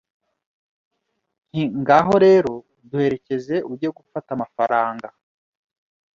[1.49, 2.51] Nti Ngaho rero
[2.89, 5.07] duherekeze ujye gufata amafaranga